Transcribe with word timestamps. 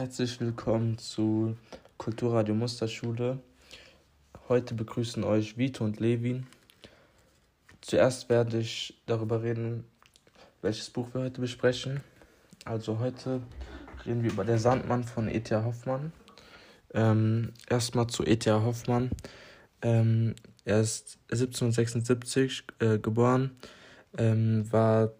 Herzlich 0.00 0.40
willkommen 0.40 0.96
zu 0.96 1.58
Kulturradio 1.98 2.54
Musterschule. 2.54 3.38
Heute 4.48 4.72
begrüßen 4.72 5.22
euch 5.24 5.58
Vito 5.58 5.84
und 5.84 6.00
Levin. 6.00 6.46
Zuerst 7.82 8.30
werde 8.30 8.60
ich 8.60 8.98
darüber 9.04 9.42
reden, 9.42 9.84
welches 10.62 10.88
Buch 10.88 11.08
wir 11.12 11.20
heute 11.20 11.42
besprechen. 11.42 12.00
Also 12.64 12.98
heute 12.98 13.42
reden 14.06 14.22
wir 14.22 14.32
über 14.32 14.46
Der 14.46 14.58
Sandmann 14.58 15.04
von 15.04 15.28
E.T.A. 15.28 15.64
Hoffmann. 15.64 16.14
Ähm, 16.94 17.52
erstmal 17.68 18.06
zu 18.06 18.24
E.T.A. 18.24 18.62
Hoffmann. 18.62 19.10
Ähm, 19.82 20.34
er 20.64 20.80
ist 20.80 21.18
1776 21.30 22.64
äh, 22.78 22.98
geboren, 22.98 23.50
ähm, 24.16 24.64
war 24.72 25.12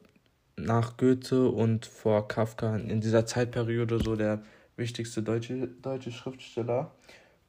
nach 0.56 0.96
Goethe 0.96 1.50
und 1.50 1.84
vor 1.84 2.28
Kafka 2.28 2.76
in 2.76 3.02
dieser 3.02 3.26
Zeitperiode 3.26 4.02
so 4.02 4.16
der 4.16 4.42
wichtigste 4.80 5.22
deutsche, 5.22 5.68
deutsche 5.80 6.10
Schriftsteller 6.10 6.90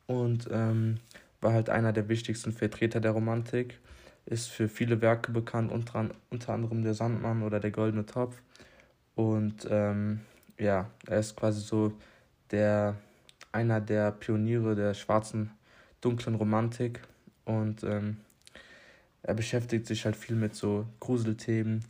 und 0.05 0.47
ähm, 0.51 0.99
war 1.41 1.53
halt 1.53 1.69
einer 1.71 1.93
der 1.93 2.07
wichtigsten 2.09 2.51
Vertreter 2.51 2.99
der 2.99 3.11
Romantik. 3.11 3.79
Ist 4.27 4.49
für 4.49 4.69
viele 4.69 5.01
Werke 5.01 5.31
bekannt, 5.31 5.71
unter, 5.71 6.11
unter 6.29 6.53
anderem 6.53 6.83
Der 6.83 6.93
Sandmann 6.93 7.41
oder 7.41 7.59
Der 7.59 7.71
Goldene 7.71 8.05
Topf. 8.05 8.39
Und 9.15 9.67
ähm, 9.67 10.21
ja, 10.59 10.91
er 11.07 11.19
ist 11.19 11.35
quasi 11.35 11.61
so 11.61 11.93
der 12.51 12.95
einer 13.51 13.81
der 13.81 14.11
Pioniere 14.11 14.75
der 14.75 14.93
schwarzen, 14.93 15.51
dunklen 16.01 16.35
Romantik. 16.35 17.01
Und 17.45 17.83
ähm, 17.83 18.17
er 19.23 19.33
beschäftigt 19.33 19.87
sich 19.87 20.05
halt 20.05 20.15
viel 20.15 20.35
mit 20.35 20.55
so 20.55 20.85
Gruselthemen 20.99 21.83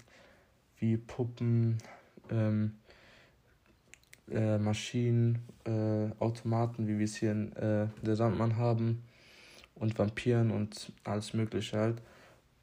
wie 0.77 0.97
Puppen, 0.97 1.77
ähm, 2.29 2.75
äh, 4.31 4.57
Maschinen, 4.57 5.39
äh, 5.65 6.09
Automaten, 6.19 6.87
wie 6.87 6.97
wir 6.97 7.05
es 7.05 7.15
hier 7.15 7.31
in 7.31 7.55
äh, 7.55 7.87
der 8.01 8.15
Sandmann 8.15 8.57
haben, 8.57 9.03
und 9.75 9.97
Vampiren 9.97 10.51
und 10.51 10.91
alles 11.03 11.33
Mögliche 11.33 11.77
halt. 11.77 12.01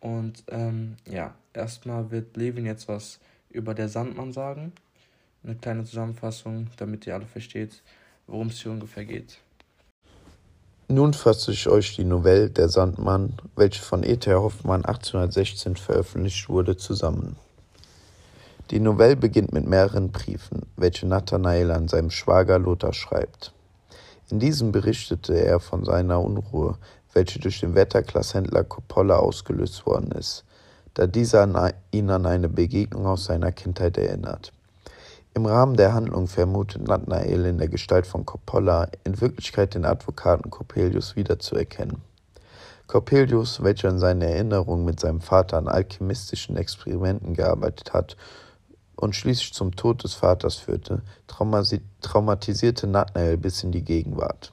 Und 0.01 0.45
ähm, 0.49 0.97
ja, 1.11 1.35
erstmal 1.53 2.11
wird 2.11 2.37
Levin 2.37 2.65
jetzt 2.65 2.89
was 2.89 3.19
über 3.51 3.75
der 3.75 3.89
Sandmann 3.89 4.33
sagen. 4.33 4.73
Eine 5.43 5.57
kleine 5.57 5.85
Zusammenfassung, 5.85 6.69
damit 6.77 7.07
ihr 7.07 7.15
alle 7.15 7.27
versteht, 7.27 7.83
worum 8.27 8.49
es 8.49 8.61
hier 8.61 8.71
ungefähr 8.71 9.05
geht. 9.05 9.39
Nun 10.89 11.13
fasse 11.13 11.53
ich 11.53 11.69
euch 11.69 11.97
die 11.97 12.05
Novelle 12.05 12.51
Der 12.51 12.69
Sandmann, 12.69 13.35
welche 13.57 13.83
von 13.83 14.03
E.T. 14.03 14.33
Hoffmann 14.33 14.85
1816 14.85 15.77
veröffentlicht 15.77 16.49
wurde, 16.49 16.77
zusammen. 16.77 17.37
Die 18.71 18.81
Novelle 18.81 19.17
beginnt 19.17 19.55
mit 19.55 19.67
mehreren 19.67 20.13
Briefen, 20.13 20.67
welche 20.77 21.07
Nathanael 21.07 21.71
an 21.71 21.89
seinem 21.89 22.11
Schwager 22.11 22.59
Lothar 22.59 22.93
schreibt. 22.93 23.55
In 24.29 24.41
diesem 24.41 24.73
berichtete 24.73 25.43
er 25.43 25.59
von 25.59 25.87
seiner 25.87 26.21
Unruhe, 26.21 26.77
welche 27.15 27.39
durch 27.39 27.61
den 27.61 27.75
Wetterglashändler 27.75 28.65
Coppola 28.65 29.17
ausgelöst 29.17 29.87
worden 29.87 30.13
ist, 30.13 30.45
da 30.93 31.07
dieser 31.07 31.73
ihn 31.93 32.11
an 32.11 32.27
eine 32.27 32.51
Begegnung 32.51 33.07
aus 33.07 33.25
seiner 33.25 33.53
Kindheit 33.53 33.97
erinnert. 33.97 34.53
Im 35.33 35.47
Rahmen 35.47 35.79
der 35.79 35.95
Handlung 35.95 36.27
vermutet 36.27 36.87
Nathanael 36.87 37.47
in 37.47 37.57
der 37.57 37.69
Gestalt 37.69 38.07
von 38.07 38.27
Coppola 38.27 38.89
in 39.05 39.19
Wirklichkeit 39.19 39.75
den 39.77 39.87
Advokaten 39.87 40.51
Coppelius 40.51 41.17
wiederzuerkennen. 41.17 42.03
Coppelius, 42.87 43.63
welcher 43.63 43.89
in 43.89 43.99
seiner 43.99 44.27
Erinnerung 44.27 44.85
mit 44.85 45.01
seinem 45.01 45.23
Vater 45.23 45.57
an 45.57 45.69
alchemistischen 45.69 46.59
Experimenten 46.59 47.33
gearbeitet 47.33 47.95
hat 47.95 48.19
und 48.99 49.15
schließlich 49.15 49.55
zum 49.55 49.77
Tod 49.77 50.03
des 50.03 50.15
Vaters 50.15 50.57
führte, 50.57 51.03
traumatisierte 51.27 52.87
Nathanael 52.87 53.37
bis 53.37 53.63
in 53.63 53.73
die 53.73 53.85
Gegenwart. 53.85 54.53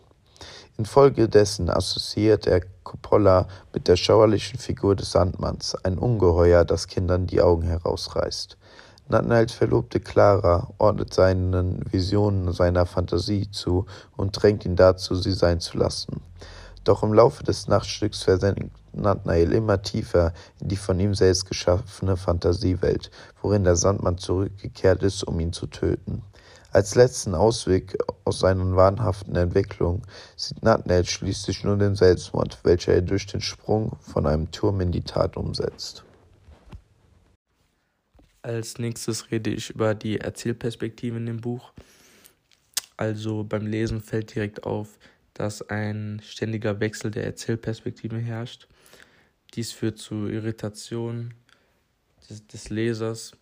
Infolgedessen 0.78 1.70
assoziiert 1.70 2.48
er 2.48 2.62
Coppola 2.84 3.48
mit 3.74 3.88
der 3.88 3.96
schauerlichen 3.96 4.60
Figur 4.60 4.96
des 4.96 5.12
Sandmanns, 5.12 5.76
ein 5.84 5.98
Ungeheuer, 5.98 6.66
das 6.66 6.88
Kindern 6.88 7.28
die 7.28 7.42
Augen 7.42 7.64
herausreißt. 7.64 8.58
Nathanaels 9.08 9.54
Verlobte 9.54 10.00
Clara 10.00 10.68
ordnet 10.78 11.14
seinen 11.14 11.82
Visionen 11.92 12.52
seiner 12.52 12.86
Fantasie 12.86 13.50
zu 13.50 13.86
und 14.18 14.32
drängt 14.32 14.66
ihn 14.66 14.76
dazu, 14.76 15.16
sie 15.16 15.32
sein 15.32 15.60
zu 15.60 15.78
lassen. 15.78 16.22
Doch 16.84 17.04
im 17.04 17.14
Laufe 17.14 17.44
des 17.44 17.68
Nachtstücks 17.68 18.24
versenkt 18.24 18.72
Nathanael 19.02 19.52
immer 19.54 19.82
tiefer 19.82 20.34
in 20.60 20.70
die 20.70 20.76
von 20.76 21.00
ihm 21.00 21.14
selbst 21.14 21.46
geschaffene 21.48 22.18
Fantasiewelt, 22.18 23.12
worin 23.42 23.64
der 23.64 23.76
Sandmann 23.76 24.18
zurückgekehrt 24.18 25.04
ist, 25.04 25.24
um 25.24 25.40
ihn 25.40 25.54
zu 25.54 25.68
töten. 25.68 26.24
Als 26.72 26.96
letzten 26.96 27.36
Ausweg 27.36 27.98
aus 28.26 28.40
seiner 28.40 28.76
wahnhaften 28.76 29.36
Entwicklung 29.36 30.02
sieht 30.36 30.62
Nathanael 30.62 31.06
schließlich 31.06 31.64
nur 31.64 31.78
den 31.78 31.96
Selbstmord, 31.96 32.60
welcher 32.64 32.94
er 32.94 33.02
durch 33.02 33.26
den 33.28 33.40
Sprung 33.40 33.96
von 34.02 34.26
einem 34.28 34.52
Turm 34.52 34.82
in 34.82 34.92
die 34.92 35.04
Tat 35.04 35.38
umsetzt. 35.38 36.04
Als 38.42 38.78
nächstes 38.78 39.32
rede 39.32 39.52
ich 39.52 39.70
über 39.70 39.96
die 39.96 40.20
Erzählperspektive 40.20 41.18
in 41.18 41.26
dem 41.26 41.42
Buch. 41.42 41.72
Also 42.98 43.44
beim 43.44 43.66
Lesen 43.66 44.02
fällt 44.02 44.36
direkt 44.36 44.66
auf, 44.66 45.00
dass 45.36 45.70
ein 45.70 46.22
ständiger 46.24 46.80
Wechsel 46.80 47.12
der 47.12 47.26
Erzählperspektive 47.26 48.18
herrscht. 48.18 48.68
Dies 49.54 49.72
führt 49.72 50.00
zu 50.00 50.28
Irritationen 50.28 51.36
des, 52.30 52.48
des 52.48 52.70
Lesers, 52.70 53.34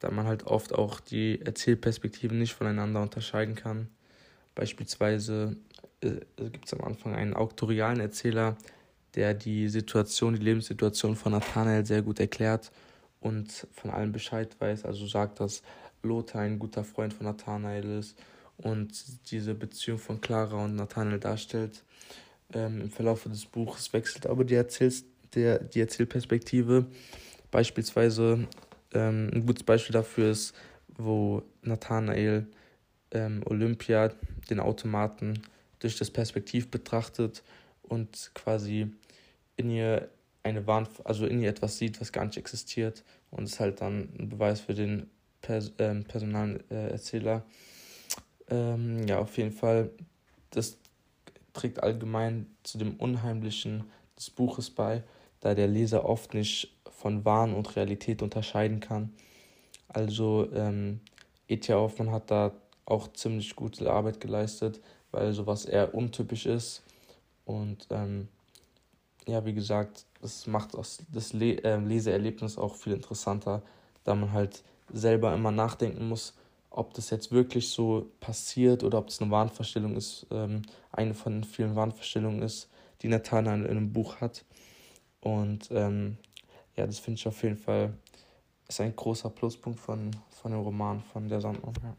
da 0.00 0.10
man 0.10 0.26
halt 0.26 0.44
oft 0.44 0.74
auch 0.74 1.00
die 1.00 1.40
Erzählperspektiven 1.40 2.38
nicht 2.38 2.52
voneinander 2.52 3.00
unterscheiden 3.00 3.54
kann. 3.54 3.88
Beispielsweise 4.54 5.56
äh, 6.00 6.16
gibt 6.36 6.66
es 6.66 6.74
am 6.74 6.82
Anfang 6.82 7.14
einen 7.14 7.34
auktorialen 7.34 8.00
Erzähler, 8.00 8.56
der 9.14 9.32
die 9.32 9.68
Situation, 9.68 10.34
die 10.34 10.42
Lebenssituation 10.42 11.14
von 11.14 11.32
Nathanael 11.32 11.86
sehr 11.86 12.02
gut 12.02 12.18
erklärt 12.18 12.72
und 13.20 13.68
von 13.72 13.90
allem 13.90 14.10
Bescheid 14.10 14.56
weiß. 14.58 14.84
Also 14.84 15.06
sagt, 15.06 15.38
dass 15.38 15.62
Lothar 16.02 16.42
ein 16.42 16.58
guter 16.58 16.82
Freund 16.82 17.14
von 17.14 17.24
Nathanael 17.24 17.98
ist 17.98 18.16
und 18.58 19.30
diese 19.30 19.54
Beziehung 19.54 19.98
von 19.98 20.20
Clara 20.20 20.64
und 20.64 20.76
Nathanael 20.76 21.20
darstellt. 21.20 21.82
Ähm, 22.52 22.80
Im 22.82 22.90
Verlauf 22.90 23.24
des 23.24 23.46
Buches 23.46 23.92
wechselt 23.92 24.26
aber 24.26 24.44
die, 24.44 24.54
Erzähls 24.54 25.04
der, 25.34 25.58
die 25.58 25.80
Erzählperspektive. 25.80 26.86
Beispielsweise 27.50 28.46
ähm, 28.92 29.30
ein 29.32 29.46
gutes 29.46 29.64
Beispiel 29.64 29.92
dafür 29.92 30.30
ist, 30.30 30.54
wo 30.96 31.42
Nathanael 31.62 32.46
ähm, 33.10 33.42
Olympia, 33.44 34.12
den 34.48 34.60
Automaten, 34.60 35.42
durch 35.78 35.96
das 35.96 36.10
Perspektiv 36.10 36.70
betrachtet 36.70 37.42
und 37.82 38.30
quasi 38.34 38.90
in 39.56 39.70
ihr 39.70 40.08
eine 40.42 40.66
Warn, 40.66 40.88
also 41.04 41.26
in 41.26 41.42
ihr 41.42 41.50
etwas 41.50 41.76
sieht, 41.78 42.00
was 42.00 42.12
gar 42.12 42.24
nicht 42.24 42.38
existiert 42.38 43.04
und 43.30 43.44
ist 43.44 43.60
halt 43.60 43.80
dann 43.80 44.08
ein 44.18 44.28
Beweis 44.28 44.60
für 44.60 44.74
den 44.74 45.10
Pers 45.42 45.72
ähm, 45.78 46.04
Personalerzähler. 46.04 47.44
Ähm, 48.48 49.06
ja, 49.06 49.18
auf 49.18 49.36
jeden 49.36 49.52
Fall, 49.52 49.90
das 50.50 50.78
trägt 51.52 51.82
allgemein 51.82 52.46
zu 52.62 52.78
dem 52.78 52.96
Unheimlichen 52.96 53.84
des 54.16 54.30
Buches 54.30 54.70
bei, 54.70 55.02
da 55.40 55.54
der 55.54 55.68
Leser 55.68 56.04
oft 56.04 56.34
nicht 56.34 56.74
von 56.90 57.24
Wahn 57.24 57.54
und 57.54 57.76
Realität 57.76 58.22
unterscheiden 58.22 58.80
kann. 58.80 59.12
Also 59.88 60.48
ähm, 60.52 61.00
E.T.A. 61.48 61.76
Hoffmann 61.76 62.10
hat 62.10 62.30
da 62.30 62.52
auch 62.84 63.12
ziemlich 63.12 63.54
gute 63.56 63.90
Arbeit 63.90 64.20
geleistet, 64.20 64.80
weil 65.10 65.32
sowas 65.32 65.64
eher 65.64 65.94
untypisch 65.94 66.46
ist. 66.46 66.82
Und 67.44 67.86
ähm, 67.90 68.28
ja, 69.26 69.44
wie 69.44 69.54
gesagt, 69.54 70.06
das 70.20 70.46
macht 70.46 70.74
das 70.74 71.34
äh, 71.34 71.76
Leseerlebnis 71.76 72.58
auch 72.58 72.74
viel 72.74 72.92
interessanter, 72.92 73.62
da 74.04 74.14
man 74.14 74.32
halt 74.32 74.62
selber 74.92 75.34
immer 75.34 75.50
nachdenken 75.50 76.08
muss, 76.08 76.34
ob 76.76 76.94
das 76.94 77.10
jetzt 77.10 77.32
wirklich 77.32 77.70
so 77.70 78.10
passiert 78.20 78.84
oder 78.84 78.98
ob 78.98 79.08
es 79.08 79.20
eine 79.20 79.30
Wahnvorstellung 79.30 79.96
ist, 79.96 80.26
ähm, 80.30 80.62
eine 80.92 81.14
von 81.14 81.32
den 81.32 81.44
vielen 81.44 81.74
Wahnvorstellungen 81.74 82.42
ist, 82.42 82.68
die 83.02 83.08
Nathanael 83.08 83.64
in 83.64 83.70
einem 83.70 83.92
Buch 83.92 84.20
hat. 84.20 84.44
Und 85.20 85.68
ähm, 85.70 86.18
ja, 86.76 86.86
das 86.86 86.98
finde 86.98 87.18
ich 87.18 87.26
auf 87.26 87.42
jeden 87.42 87.56
Fall 87.56 87.94
ist 88.68 88.80
ein 88.80 88.94
großer 88.94 89.30
Pluspunkt 89.30 89.80
von, 89.80 90.10
von 90.28 90.50
dem 90.50 90.60
Roman 90.60 91.02
von 91.12 91.28
der 91.28 91.40
Sandmann. 91.40 91.74
Ja. 91.82 91.96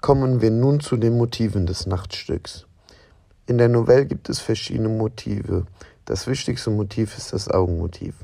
Kommen 0.00 0.40
wir 0.40 0.50
nun 0.50 0.80
zu 0.80 0.96
den 0.96 1.16
Motiven 1.16 1.66
des 1.66 1.86
Nachtstücks. 1.86 2.66
In 3.46 3.58
der 3.58 3.68
Novelle 3.68 4.06
gibt 4.06 4.28
es 4.28 4.40
verschiedene 4.40 4.88
Motive. 4.88 5.66
Das 6.06 6.26
wichtigste 6.26 6.70
Motiv 6.70 7.16
ist 7.16 7.32
das 7.32 7.48
Augenmotiv. 7.48 8.14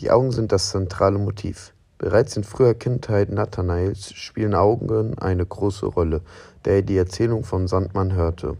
Die 0.00 0.10
Augen 0.10 0.30
sind 0.30 0.52
das 0.52 0.70
zentrale 0.70 1.18
Motiv. 1.18 1.73
Bereits 1.98 2.36
in 2.36 2.44
früher 2.44 2.74
Kindheit 2.74 3.30
Nathanaels 3.30 4.12
spielen 4.12 4.54
Augen 4.54 5.16
eine 5.18 5.46
große 5.46 5.86
Rolle, 5.86 6.22
da 6.64 6.72
er 6.72 6.82
die 6.82 6.96
Erzählung 6.96 7.44
vom 7.44 7.68
Sandmann 7.68 8.14
hörte. 8.14 8.56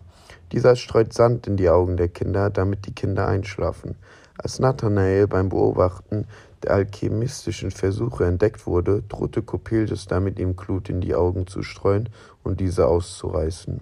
Dieser 0.53 0.77
streut 0.77 1.13
Sand 1.13 1.47
in 1.47 1.57
die 1.57 1.69
Augen 1.69 1.97
der 1.97 2.09
Kinder, 2.09 2.49
damit 2.49 2.87
die 2.87 2.95
Kinder 2.95 3.27
einschlafen. 3.27 3.97
Als 4.39 4.61
Nathanael 4.61 5.27
beim 5.27 5.49
Beobachten 5.49 6.27
der 6.63 6.73
alchemistischen 6.73 7.71
Versuche 7.71 8.25
entdeckt 8.25 8.67
wurde, 8.67 9.03
drohte 9.09 9.43
Coppelius 9.43 10.07
damit, 10.07 10.39
ihm 10.39 10.55
Glut 10.57 10.89
in 10.89 11.01
die 11.01 11.15
Augen 11.15 11.47
zu 11.47 11.63
streuen 11.63 12.09
und 12.43 12.61
diese 12.61 12.87
auszureißen. 12.87 13.81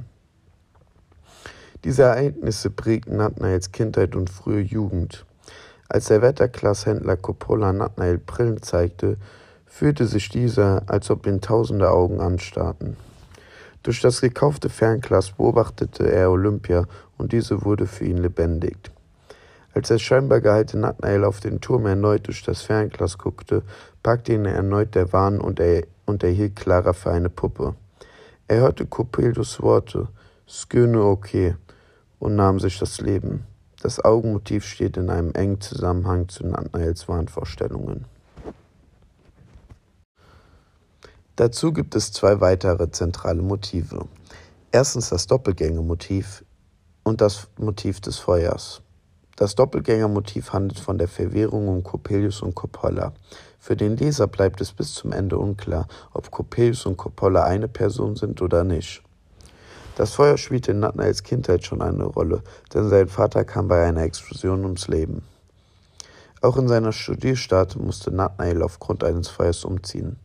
Diese 1.85 2.03
Ereignisse 2.03 2.71
prägten 2.71 3.17
Nathanaels 3.17 3.73
Kindheit 3.73 4.17
und 4.17 4.31
frühe 4.31 4.61
Jugend. 4.61 5.27
Als 5.89 6.07
der 6.07 6.23
Wetterglas-Händler 6.23 7.17
Coppola 7.17 7.73
Nathanael 7.73 8.19
Brillen 8.19 8.63
zeigte, 8.63 9.19
fühlte 9.73 10.07
sich 10.07 10.29
dieser, 10.29 10.83
als 10.87 11.11
ob 11.11 11.27
ihn 11.27 11.41
tausende 11.41 11.91
Augen 11.91 12.21
anstarrten. 12.21 12.99
Durch 13.83 14.03
das 14.03 14.21
gekaufte 14.21 14.69
Fernglas 14.69 15.31
beobachtete 15.33 16.13
er 16.13 16.31
Olympia 16.31 16.85
und 17.17 17.33
diese 17.33 17.65
wurde 17.65 17.87
für 17.87 18.05
ihn 18.05 18.19
lebendig. 18.19 18.77
Als 19.75 19.89
der 19.89 19.99
scheinbar 19.99 20.43
geheilte 20.43 20.79
Nathanael 20.79 21.25
auf 21.25 21.41
den 21.41 21.63
Turm 21.63 21.87
erneut 21.87 22.27
durch 22.27 22.45
das 22.45 22.61
Fernglas 22.61 23.17
guckte, 23.17 23.63
packte 24.03 24.35
ihn 24.35 24.45
erneut 24.45 24.95
der 24.95 25.11
Wahn 25.15 25.41
und 25.41 25.59
er, 25.59 25.85
und 26.05 26.23
er 26.23 26.51
Clara 26.51 26.93
für 26.93 27.11
eine 27.11 27.31
Puppe. 27.31 27.75
Er 28.49 28.61
hörte 28.61 28.85
Coppelius 28.85 29.63
Worte, 29.63 30.09
Sköne 30.47 31.03
okay, 31.03 31.57
und 32.19 32.37
nahm 32.37 32.61
sich 32.61 32.79
das 32.79 33.01
Leben. 33.01 33.47
Das 33.81 34.05
Augenmotiv 34.05 34.67
steht 34.67 34.99
in 34.99 35.09
einem 35.09 35.33
engen 35.33 35.63
Zusammenhang 35.63 36.29
zu 36.29 36.47
Nathanaels 36.47 37.09
Wahnvorstellungen. 37.09 38.05
Dazu 41.37 41.73
gibt 41.73 41.95
es 41.95 42.13
zwei 42.13 42.43
weitere 42.43 42.91
zentrale 42.91 43.41
Motive. 43.41 44.07
Erstens 44.71 45.09
das 45.09 45.27
Doppelgängermotiv 45.27 46.45
und 47.05 47.23
das 47.23 47.49
Motiv 47.57 48.03
des 48.03 48.19
Feuers. 48.19 48.83
Das 49.37 49.55
Doppelgängermotiv 49.55 50.53
handelt 50.53 50.79
von 50.79 50.99
der 50.99 51.09
Verwirrung 51.09 51.69
um 51.69 51.83
Coppelius 51.83 52.43
und 52.43 52.55
Coppola. 52.55 53.15
Für 53.59 53.77
den 53.77 53.97
Leser 53.97 54.27
bleibt 54.27 54.61
es 54.61 54.75
bis 54.75 54.93
zum 54.93 55.13
Ende 55.13 55.39
unklar, 55.39 55.89
ob 56.13 56.31
Coppelius 56.31 56.85
und 56.85 56.99
Coppola 56.99 57.45
eine 57.45 57.67
Person 57.67 58.15
sind 58.15 58.43
oder 58.43 58.63
nicht. 58.63 59.03
Das 59.97 60.13
Feuer 60.13 60.37
spielte 60.37 60.73
in 60.73 60.81
Nathanaels 60.81 61.23
Kindheit 61.23 61.65
schon 61.65 61.81
eine 61.81 62.05
Rolle, 62.05 62.43
denn 62.75 62.91
sein 62.91 63.09
Vater 63.09 63.47
kam 63.47 63.69
bei 63.69 63.87
einer 63.87 64.03
Explosion 64.03 64.65
ums 64.65 64.87
Leben. 64.89 65.23
Auch 66.43 66.59
in 66.59 66.69
seiner 66.69 66.93
Studierstadt 66.93 67.77
musste 67.77 68.11
Nathanael 68.11 68.63
aufgrund 68.63 69.03
eines 69.03 69.29
Feuers 69.29 69.65
umziehen. 69.65 70.19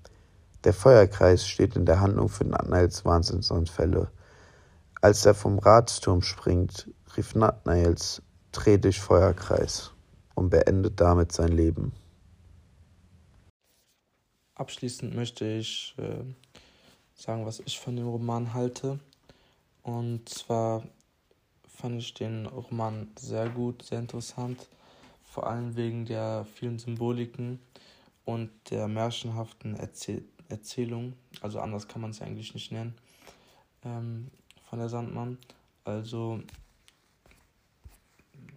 Der 0.67 0.73
Feuerkreis 0.73 1.47
steht 1.47 1.77
in 1.77 1.85
der 1.85 2.01
Handlung 2.01 2.27
für 2.27 2.43
Nathanaels 2.43 3.05
Wahnsinnsanfälle. 3.05 4.11
Als 4.99 5.25
er 5.25 5.33
vom 5.33 5.59
Ratsturm 5.59 6.21
springt, 6.21 6.91
rief 7.15 7.35
Nathanaels 7.35 8.21
Dreh 8.51 8.77
dich 8.77 8.99
Feuerkreis 8.99 9.93
und 10.35 10.49
beendet 10.49 10.99
damit 10.99 11.31
sein 11.31 11.53
Leben. 11.53 11.93
Abschließend 14.55 15.15
möchte 15.15 15.45
ich 15.45 15.95
äh, 15.99 16.25
sagen, 17.15 17.45
was 17.45 17.61
ich 17.61 17.79
von 17.79 17.95
dem 17.95 18.09
Roman 18.09 18.53
halte. 18.53 18.99
Und 19.83 20.27
zwar 20.27 20.83
fand 21.65 22.01
ich 22.01 22.13
den 22.13 22.45
Roman 22.45 23.07
sehr 23.17 23.47
gut, 23.47 23.83
sehr 23.83 23.99
interessant, 23.99 24.67
vor 25.23 25.47
allem 25.47 25.77
wegen 25.77 26.03
der 26.03 26.45
vielen 26.55 26.77
Symboliken 26.77 27.61
und 28.25 28.51
der 28.69 28.89
märchenhaften 28.89 29.77
Erzähl 29.77 30.25
Erzählung. 30.49 31.13
Also 31.41 31.59
anders 31.59 31.87
kann 31.87 32.01
man 32.01 32.11
es 32.11 32.21
eigentlich 32.21 32.53
nicht 32.53 32.71
nennen. 32.71 32.95
Ähm, 33.83 34.31
von 34.69 34.79
der 34.79 34.89
Sandmann. 34.89 35.37
Also 35.83 36.41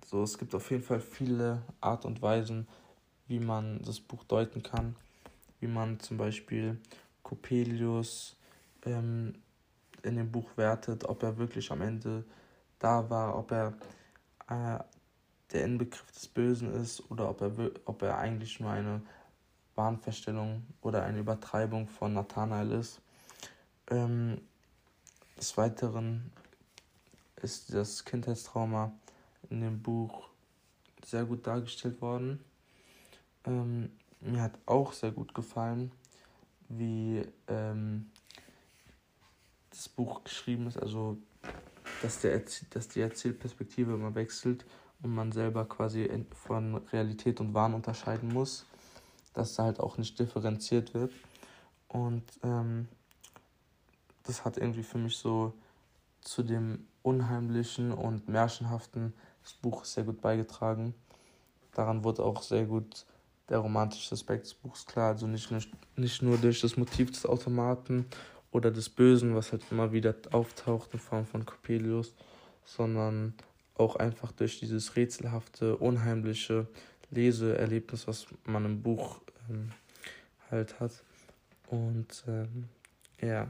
so, 0.06 0.22
es 0.22 0.38
gibt 0.38 0.54
auf 0.54 0.70
jeden 0.70 0.82
Fall 0.82 1.00
viele 1.00 1.62
Art 1.80 2.04
und 2.04 2.20
Weisen, 2.20 2.66
wie 3.28 3.38
man 3.38 3.80
das 3.82 4.00
Buch 4.00 4.24
deuten 4.24 4.62
kann. 4.62 4.96
Wie 5.60 5.68
man 5.68 6.00
zum 6.00 6.16
Beispiel 6.16 6.80
Coppelius 7.22 8.36
ähm, 8.84 9.34
in 10.02 10.16
dem 10.16 10.32
Buch 10.32 10.56
wertet, 10.56 11.04
ob 11.04 11.22
er 11.22 11.36
wirklich 11.36 11.70
am 11.70 11.82
Ende 11.82 12.24
da 12.78 13.08
war, 13.08 13.38
ob 13.38 13.52
er 13.52 13.74
äh, 14.48 14.82
der 15.52 15.64
Inbegriff 15.64 16.10
des 16.12 16.28
Bösen 16.28 16.72
ist 16.74 17.08
oder 17.10 17.28
ob 17.30 17.40
er, 17.42 17.70
ob 17.84 18.02
er 18.02 18.18
eigentlich 18.18 18.58
nur 18.60 18.70
eine 18.70 19.02
Wahnverstellung 19.80 20.62
oder 20.82 21.04
eine 21.04 21.20
Übertreibung 21.20 21.88
von 21.88 22.12
Nathanael 22.12 22.72
ist. 22.72 23.00
Ähm, 23.90 24.42
des 25.38 25.56
Weiteren 25.56 26.30
ist 27.40 27.72
das 27.72 28.04
Kindheitstrauma 28.04 28.92
in 29.48 29.62
dem 29.62 29.80
Buch 29.80 30.28
sehr 31.02 31.24
gut 31.24 31.46
dargestellt 31.46 32.02
worden. 32.02 32.44
Ähm, 33.46 33.90
mir 34.20 34.42
hat 34.42 34.58
auch 34.66 34.92
sehr 34.92 35.12
gut 35.12 35.34
gefallen, 35.34 35.90
wie 36.68 37.24
ähm, 37.48 38.10
das 39.70 39.88
Buch 39.88 40.22
geschrieben 40.22 40.66
ist, 40.66 40.76
also 40.76 41.16
dass, 42.02 42.20
der 42.20 42.42
dass 42.68 42.88
die 42.88 43.00
Erzählperspektive 43.00 43.94
immer 43.94 44.14
wechselt 44.14 44.66
und 45.02 45.14
man 45.14 45.32
selber 45.32 45.64
quasi 45.64 46.06
von 46.32 46.76
Realität 46.92 47.40
und 47.40 47.54
Wahn 47.54 47.72
unterscheiden 47.72 48.28
muss, 48.28 48.66
dass 49.34 49.54
da 49.54 49.64
halt 49.64 49.80
auch 49.80 49.98
nicht 49.98 50.18
differenziert 50.18 50.94
wird. 50.94 51.12
Und 51.88 52.24
ähm, 52.42 52.88
das 54.24 54.44
hat 54.44 54.56
irgendwie 54.56 54.82
für 54.82 54.98
mich 54.98 55.16
so 55.16 55.52
zu 56.20 56.42
dem 56.42 56.86
Unheimlichen 57.02 57.92
und 57.92 58.28
Märchenhaften 58.28 59.14
des 59.42 59.54
Buches 59.54 59.94
sehr 59.94 60.04
gut 60.04 60.20
beigetragen. 60.20 60.94
Daran 61.72 62.04
wurde 62.04 62.24
auch 62.24 62.42
sehr 62.42 62.64
gut 62.64 63.06
der 63.48 63.58
romantische 63.58 64.14
Aspekt 64.14 64.44
des 64.44 64.54
Buchs 64.54 64.86
klar. 64.86 65.12
Also 65.12 65.26
nicht, 65.26 65.50
nicht, 65.50 65.70
nicht 65.96 66.22
nur 66.22 66.38
durch 66.38 66.60
das 66.60 66.76
Motiv 66.76 67.10
des 67.10 67.26
Automaten 67.26 68.06
oder 68.52 68.70
des 68.70 68.88
Bösen, 68.88 69.34
was 69.34 69.52
halt 69.52 69.62
immer 69.70 69.92
wieder 69.92 70.14
auftaucht 70.32 70.92
in 70.92 70.98
Form 70.98 71.26
von 71.26 71.46
Coppelius, 71.46 72.14
sondern 72.64 73.34
auch 73.74 73.96
einfach 73.96 74.32
durch 74.32 74.60
dieses 74.60 74.96
rätselhafte, 74.96 75.76
unheimliche 75.76 76.68
Leseerlebnis, 77.10 78.06
was 78.06 78.26
man 78.44 78.64
im 78.64 78.82
Buch 78.82 79.20
ähm, 79.48 79.72
halt 80.50 80.78
hat. 80.80 81.02
Und 81.68 82.24
ähm, 82.26 82.68
ja, 83.20 83.48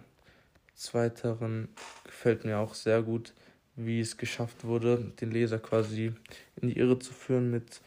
des 0.75 0.95
Weiteren 0.95 1.69
gefällt 2.05 2.45
mir 2.45 2.59
auch 2.59 2.75
sehr 2.75 3.03
gut, 3.03 3.35
wie 3.77 4.01
es 4.01 4.17
geschafft 4.17 4.65
wurde, 4.65 5.13
den 5.21 5.31
Leser 5.31 5.59
quasi 5.59 6.13
in 6.57 6.69
die 6.69 6.79
Irre 6.79 6.99
zu 6.99 7.13
führen 7.13 7.51
mit 7.51 7.81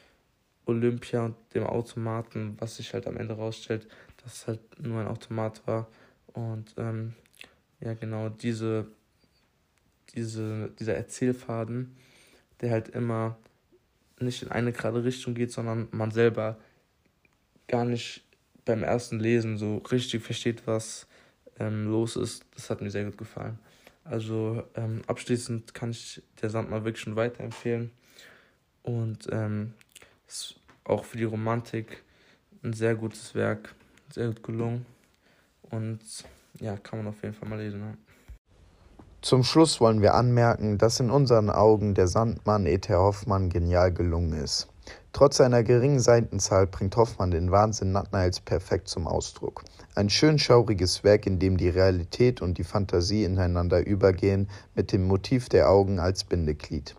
Olympia 0.65 1.25
und 1.25 1.35
dem 1.53 1.65
Automaten, 1.65 2.55
was 2.59 2.77
sich 2.77 2.93
halt 2.93 3.05
am 3.07 3.17
Ende 3.17 3.35
rausstellt, 3.35 3.87
dass 4.23 4.33
es 4.33 4.47
halt 4.47 4.61
nur 4.79 5.01
ein 5.01 5.07
Automat 5.07 5.65
war 5.67 5.87
und 6.27 6.73
ähm, 6.77 7.13
ja, 7.79 7.93
genau 7.93 8.29
diese, 8.29 8.87
diese, 10.15 10.71
dieser 10.79 10.95
Erzählfaden, 10.95 11.95
der 12.61 12.71
halt 12.71 12.89
immer 12.89 13.37
nicht 14.23 14.43
in 14.43 14.51
eine 14.51 14.71
gerade 14.71 15.03
Richtung 15.03 15.33
geht, 15.33 15.51
sondern 15.51 15.87
man 15.91 16.11
selber 16.11 16.57
gar 17.67 17.85
nicht 17.85 18.23
beim 18.65 18.83
ersten 18.83 19.19
Lesen 19.19 19.57
so 19.57 19.77
richtig 19.77 20.23
versteht, 20.23 20.65
was 20.67 21.07
ähm, 21.59 21.87
los 21.87 22.15
ist. 22.15 22.45
Das 22.55 22.69
hat 22.69 22.81
mir 22.81 22.91
sehr 22.91 23.05
gut 23.05 23.17
gefallen. 23.17 23.59
Also 24.03 24.63
ähm, 24.75 25.01
abschließend 25.07 25.73
kann 25.73 25.91
ich 25.91 26.21
der 26.41 26.49
Sandmann 26.49 26.83
wirklich 26.83 27.03
schon 27.03 27.15
weiterempfehlen. 27.15 27.91
Und 28.83 29.27
ähm, 29.31 29.73
ist 30.27 30.55
auch 30.83 31.05
für 31.05 31.17
die 31.17 31.23
Romantik 31.23 32.03
ein 32.63 32.73
sehr 32.73 32.95
gutes 32.95 33.33
Werk, 33.35 33.73
sehr 34.09 34.27
gut 34.27 34.43
gelungen. 34.43 34.85
Und 35.69 36.01
ja, 36.59 36.77
kann 36.77 36.99
man 36.99 37.07
auf 37.07 37.21
jeden 37.23 37.33
Fall 37.33 37.49
mal 37.49 37.59
lesen. 37.59 37.79
Ja. 37.79 38.12
Zum 39.23 39.45
Schluss 39.45 39.79
wollen 39.79 40.01
wir 40.01 40.15
anmerken, 40.15 40.77
dass 40.77 40.99
in 40.99 41.09
unseren 41.09 41.49
Augen 41.49 41.93
der 41.93 42.09
Sandmann 42.09 42.65
E.T. 42.65 42.93
Hoffmann 42.93 43.47
genial 43.47 43.93
gelungen 43.93 44.33
ist. 44.33 44.67
Trotz 45.13 45.37
seiner 45.37 45.63
geringen 45.63 46.01
Seitenzahl 46.01 46.67
bringt 46.67 46.97
Hoffmann 46.97 47.31
den 47.31 47.49
Wahnsinn 47.49 47.93
Nathanaels 47.93 48.41
perfekt 48.41 48.89
zum 48.89 49.07
Ausdruck. 49.07 49.63
Ein 49.95 50.09
schön 50.09 50.39
schauriges 50.39 51.05
Werk, 51.05 51.25
in 51.25 51.39
dem 51.39 51.55
die 51.55 51.69
Realität 51.69 52.41
und 52.41 52.57
die 52.57 52.65
Fantasie 52.65 53.23
ineinander 53.23 53.87
übergehen, 53.87 54.49
mit 54.75 54.91
dem 54.91 55.07
Motiv 55.07 55.47
der 55.47 55.69
Augen 55.69 55.99
als 55.99 56.25
Bindeglied. 56.25 56.93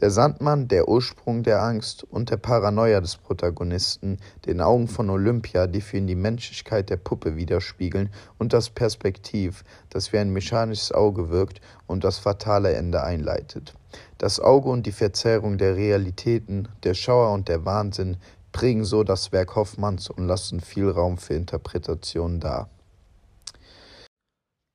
Der 0.00 0.10
Sandmann, 0.10 0.68
der 0.68 0.88
Ursprung 0.88 1.42
der 1.42 1.62
Angst 1.62 2.04
und 2.04 2.28
der 2.28 2.36
Paranoia 2.36 3.00
des 3.00 3.16
Protagonisten, 3.16 4.18
den 4.44 4.60
Augen 4.60 4.88
von 4.88 5.08
Olympia, 5.08 5.66
die 5.66 5.80
für 5.80 5.96
ihn 5.96 6.06
die 6.06 6.14
Menschlichkeit 6.14 6.90
der 6.90 6.98
Puppe 6.98 7.36
widerspiegeln, 7.36 8.10
und 8.38 8.52
das 8.52 8.68
Perspektiv, 8.68 9.64
das 9.88 10.12
wie 10.12 10.18
ein 10.18 10.34
mechanisches 10.34 10.92
Auge 10.92 11.30
wirkt 11.30 11.62
und 11.86 12.04
das 12.04 12.18
fatale 12.18 12.74
Ende 12.74 13.02
einleitet. 13.02 13.72
Das 14.18 14.38
Auge 14.38 14.68
und 14.68 14.84
die 14.84 14.92
Verzerrung 14.92 15.56
der 15.56 15.76
Realitäten, 15.76 16.68
der 16.82 16.92
Schauer 16.92 17.32
und 17.32 17.48
der 17.48 17.64
Wahnsinn 17.64 18.18
prägen 18.52 18.84
so 18.84 19.02
das 19.02 19.32
Werk 19.32 19.56
Hoffmanns 19.56 20.10
und 20.10 20.26
lassen 20.26 20.60
viel 20.60 20.90
Raum 20.90 21.16
für 21.16 21.34
Interpretationen 21.34 22.38
da. 22.40 22.68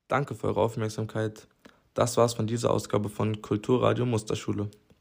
Danke 0.08 0.34
für 0.34 0.48
eure 0.48 0.62
Aufmerksamkeit. 0.62 1.48
Das 1.94 2.18
war's 2.18 2.34
von 2.34 2.48
dieser 2.48 2.72
Ausgabe 2.72 3.10
von 3.10 3.44
Kulturradio 3.44 4.08
Musterschule. 4.08 4.72